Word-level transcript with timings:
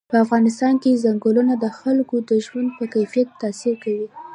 په 0.11 0.15
افغانستان 0.25 0.73
کې 0.83 1.01
ځنګلونه 1.03 1.53
د 1.57 1.65
خلکو 1.79 2.15
د 2.29 2.31
ژوند 2.45 2.69
په 2.77 2.85
کیفیت 2.93 3.29
تاثیر 3.41 3.75
کوي. 3.83 4.07